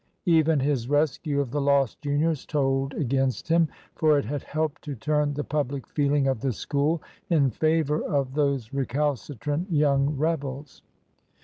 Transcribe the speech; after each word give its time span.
Even 0.25 0.59
his 0.59 0.89
rescue 0.89 1.39
of 1.39 1.51
the 1.51 1.61
lost 1.61 2.01
juniors 2.01 2.47
told 2.47 2.95
against 2.95 3.49
him, 3.49 3.67
for 3.93 4.17
it 4.17 4.25
had 4.25 4.41
helped 4.41 4.81
to 4.81 4.95
turn 4.95 5.35
the 5.35 5.43
public 5.43 5.85
feeling 5.85 6.25
of 6.25 6.39
the 6.41 6.51
School 6.53 7.03
in 7.29 7.51
favour 7.51 8.01
of 8.03 8.33
those 8.33 8.73
recalcitrant 8.73 9.69
young 9.71 10.17
rebels. 10.17 10.81